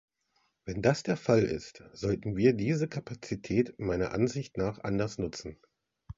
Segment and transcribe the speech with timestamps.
[0.65, 5.59] Wenn das der Fall ist, sollten wir diese Kapazität meiner Ansicht nach anders nutzen.